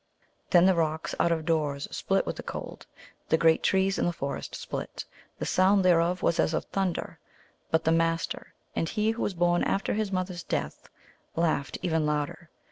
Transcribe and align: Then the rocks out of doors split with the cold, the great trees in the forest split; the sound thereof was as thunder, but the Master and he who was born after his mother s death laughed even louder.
Then 0.49 0.65
the 0.65 0.73
rocks 0.73 1.13
out 1.19 1.31
of 1.31 1.45
doors 1.45 1.87
split 1.91 2.25
with 2.25 2.35
the 2.35 2.41
cold, 2.41 2.87
the 3.29 3.37
great 3.37 3.61
trees 3.61 3.99
in 3.99 4.05
the 4.07 4.11
forest 4.11 4.55
split; 4.55 5.05
the 5.37 5.45
sound 5.45 5.85
thereof 5.85 6.23
was 6.23 6.39
as 6.39 6.55
thunder, 6.71 7.19
but 7.69 7.83
the 7.83 7.91
Master 7.91 8.55
and 8.75 8.89
he 8.89 9.11
who 9.11 9.21
was 9.21 9.35
born 9.35 9.63
after 9.63 9.93
his 9.93 10.11
mother 10.11 10.33
s 10.33 10.41
death 10.41 10.89
laughed 11.35 11.77
even 11.83 12.03
louder. 12.07 12.49